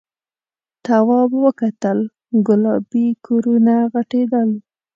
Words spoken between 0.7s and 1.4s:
تواب